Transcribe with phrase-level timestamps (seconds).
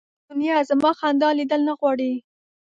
[0.29, 2.13] دنیا زما خندا لیدل نه غواړي